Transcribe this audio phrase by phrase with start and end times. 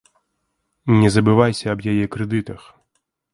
[1.01, 2.61] Не забывайся аб яе крэдытах!